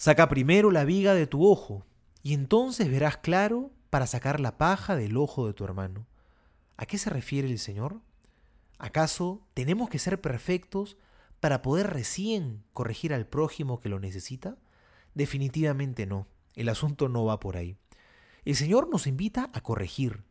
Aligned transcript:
Saca 0.00 0.30
primero 0.30 0.70
la 0.70 0.86
viga 0.86 1.12
de 1.12 1.26
tu 1.26 1.46
ojo, 1.46 1.84
y 2.22 2.32
entonces 2.32 2.90
verás 2.90 3.18
claro 3.18 3.70
para 3.90 4.06
sacar 4.06 4.40
la 4.40 4.56
paja 4.56 4.96
del 4.96 5.18
ojo 5.18 5.46
de 5.46 5.52
tu 5.52 5.62
hermano. 5.62 6.06
¿A 6.78 6.86
qué 6.86 6.96
se 6.96 7.10
refiere 7.10 7.50
el 7.50 7.58
Señor? 7.58 8.00
¿Acaso 8.78 9.46
tenemos 9.52 9.90
que 9.90 9.98
ser 9.98 10.18
perfectos 10.18 10.96
para 11.38 11.60
poder 11.60 11.90
recién 11.90 12.64
corregir 12.72 13.12
al 13.12 13.26
prójimo 13.26 13.78
que 13.78 13.90
lo 13.90 14.00
necesita? 14.00 14.56
Definitivamente 15.12 16.06
no. 16.06 16.26
El 16.54 16.70
asunto 16.70 17.10
no 17.10 17.26
va 17.26 17.38
por 17.38 17.58
ahí. 17.58 17.76
El 18.46 18.56
Señor 18.56 18.88
nos 18.88 19.06
invita 19.06 19.50
a 19.52 19.60
corregir, 19.60 20.24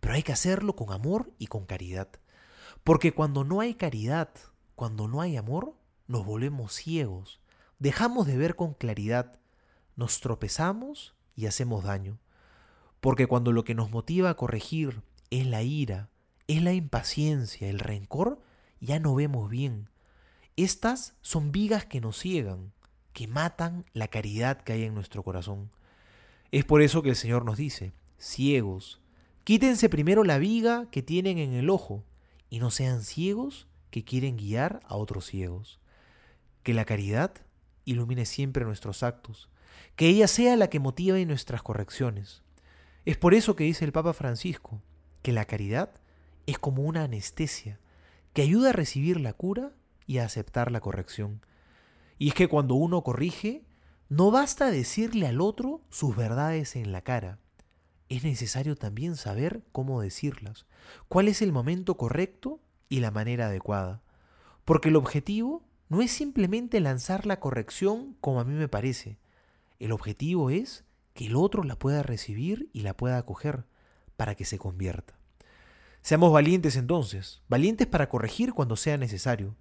pero 0.00 0.14
hay 0.14 0.24
que 0.24 0.32
hacerlo 0.32 0.74
con 0.74 0.92
amor 0.92 1.30
y 1.38 1.46
con 1.46 1.64
caridad. 1.64 2.08
Porque 2.82 3.14
cuando 3.14 3.44
no 3.44 3.60
hay 3.60 3.74
caridad, 3.74 4.30
cuando 4.74 5.06
no 5.06 5.20
hay 5.20 5.36
amor, 5.36 5.76
nos 6.08 6.26
volvemos 6.26 6.72
ciegos, 6.72 7.40
dejamos 7.82 8.28
de 8.28 8.36
ver 8.36 8.54
con 8.54 8.74
claridad, 8.74 9.40
nos 9.96 10.20
tropezamos 10.20 11.16
y 11.34 11.46
hacemos 11.46 11.82
daño. 11.82 12.20
Porque 13.00 13.26
cuando 13.26 13.50
lo 13.50 13.64
que 13.64 13.74
nos 13.74 13.90
motiva 13.90 14.30
a 14.30 14.36
corregir 14.36 15.02
es 15.30 15.48
la 15.48 15.62
ira, 15.62 16.08
es 16.46 16.62
la 16.62 16.74
impaciencia, 16.74 17.68
el 17.68 17.80
rencor, 17.80 18.40
ya 18.80 19.00
no 19.00 19.16
vemos 19.16 19.50
bien. 19.50 19.90
Estas 20.56 21.16
son 21.22 21.50
vigas 21.50 21.84
que 21.84 22.00
nos 22.00 22.16
ciegan, 22.18 22.72
que 23.12 23.26
matan 23.26 23.84
la 23.94 24.06
caridad 24.06 24.62
que 24.62 24.74
hay 24.74 24.84
en 24.84 24.94
nuestro 24.94 25.24
corazón. 25.24 25.72
Es 26.52 26.64
por 26.64 26.82
eso 26.82 27.02
que 27.02 27.10
el 27.10 27.16
Señor 27.16 27.44
nos 27.44 27.56
dice, 27.56 27.92
ciegos, 28.16 29.00
quítense 29.42 29.88
primero 29.88 30.22
la 30.22 30.38
viga 30.38 30.86
que 30.92 31.02
tienen 31.02 31.38
en 31.38 31.54
el 31.54 31.68
ojo 31.68 32.04
y 32.48 32.60
no 32.60 32.70
sean 32.70 33.02
ciegos 33.02 33.66
que 33.90 34.04
quieren 34.04 34.36
guiar 34.36 34.82
a 34.84 34.94
otros 34.94 35.26
ciegos. 35.26 35.80
Que 36.62 36.74
la 36.74 36.84
caridad 36.84 37.32
ilumine 37.84 38.26
siempre 38.26 38.64
nuestros 38.64 39.02
actos, 39.02 39.48
que 39.96 40.08
ella 40.08 40.28
sea 40.28 40.56
la 40.56 40.68
que 40.68 40.80
motive 40.80 41.24
nuestras 41.26 41.62
correcciones. 41.62 42.42
Es 43.04 43.16
por 43.16 43.34
eso 43.34 43.56
que 43.56 43.64
dice 43.64 43.84
el 43.84 43.92
Papa 43.92 44.12
Francisco, 44.12 44.80
que 45.22 45.32
la 45.32 45.44
caridad 45.44 45.90
es 46.46 46.58
como 46.58 46.82
una 46.82 47.04
anestesia 47.04 47.78
que 48.32 48.42
ayuda 48.42 48.70
a 48.70 48.72
recibir 48.72 49.20
la 49.20 49.32
cura 49.32 49.72
y 50.06 50.18
a 50.18 50.24
aceptar 50.24 50.70
la 50.70 50.80
corrección. 50.80 51.40
Y 52.18 52.28
es 52.28 52.34
que 52.34 52.48
cuando 52.48 52.74
uno 52.74 53.02
corrige, 53.02 53.64
no 54.08 54.30
basta 54.30 54.70
decirle 54.70 55.26
al 55.26 55.40
otro 55.40 55.80
sus 55.90 56.16
verdades 56.16 56.76
en 56.76 56.92
la 56.92 57.02
cara. 57.02 57.38
Es 58.08 58.24
necesario 58.24 58.76
también 58.76 59.16
saber 59.16 59.62
cómo 59.72 60.00
decirlas, 60.02 60.66
cuál 61.08 61.28
es 61.28 61.42
el 61.42 61.52
momento 61.52 61.96
correcto 61.96 62.60
y 62.88 63.00
la 63.00 63.10
manera 63.10 63.46
adecuada. 63.46 64.02
Porque 64.64 64.90
el 64.90 64.96
objetivo 64.96 65.62
no 65.92 66.00
es 66.00 66.10
simplemente 66.10 66.80
lanzar 66.80 67.26
la 67.26 67.38
corrección 67.38 68.16
como 68.22 68.40
a 68.40 68.44
mí 68.44 68.54
me 68.54 68.66
parece. 68.66 69.18
El 69.78 69.92
objetivo 69.92 70.48
es 70.48 70.86
que 71.12 71.26
el 71.26 71.36
otro 71.36 71.64
la 71.64 71.78
pueda 71.78 72.02
recibir 72.02 72.70
y 72.72 72.80
la 72.80 72.96
pueda 72.96 73.18
acoger 73.18 73.66
para 74.16 74.34
que 74.34 74.46
se 74.46 74.58
convierta. 74.58 75.18
Seamos 76.00 76.32
valientes 76.32 76.76
entonces, 76.76 77.42
valientes 77.46 77.86
para 77.86 78.08
corregir 78.08 78.54
cuando 78.54 78.76
sea 78.76 78.96
necesario, 78.96 79.54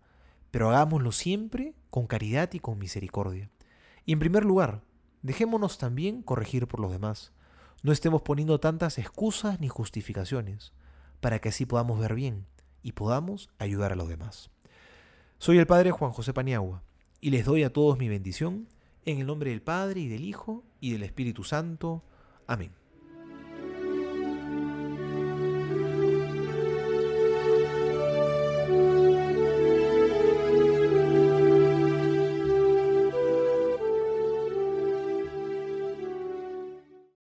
pero 0.52 0.70
hagámoslo 0.70 1.12
siempre 1.12 1.76
con 1.90 2.08
caridad 2.08 2.50
y 2.54 2.62
con 2.62 2.80
misericordia. 2.80 3.50
Y 4.06 4.14
en 4.14 4.20
primer 4.20 4.46
lugar, 4.46 4.86
dejémonos 5.24 5.80
también 5.80 6.22
corregir 6.22 6.66
por 6.66 6.80
los 6.80 6.94
demás. 6.94 7.34
No 7.84 7.92
estemos 7.92 8.22
poniendo 8.22 8.58
tantas 8.62 9.00
excusas 9.00 9.60
ni 9.60 9.68
justificaciones, 9.68 10.72
para 11.20 11.40
que 11.40 11.50
así 11.50 11.66
podamos 11.66 12.00
ver 12.00 12.16
bien 12.16 12.46
y 12.84 12.94
podamos 12.94 13.50
ayudar 13.60 13.92
a 13.92 13.96
los 13.96 14.08
demás. 14.08 14.50
Soy 15.42 15.58
el 15.58 15.66
Padre 15.66 15.90
Juan 15.90 16.12
José 16.12 16.34
Paniagua, 16.34 16.84
y 17.20 17.32
les 17.32 17.46
doy 17.46 17.64
a 17.64 17.74
todos 17.74 17.98
mi 17.98 18.08
bendición, 18.08 18.68
en 19.06 19.18
el 19.18 19.26
nombre 19.26 19.50
del 19.50 19.64
Padre 19.64 20.02
y 20.02 20.08
del 20.08 20.24
Hijo 20.24 20.64
y 20.80 20.92
del 20.92 21.02
Espíritu 21.02 21.44
Santo. 21.44 22.04
Amén. 22.46 22.81